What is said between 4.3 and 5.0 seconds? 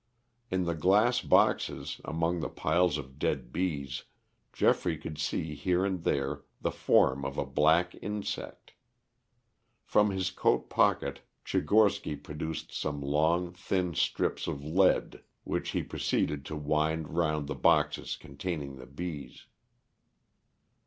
Geoffrey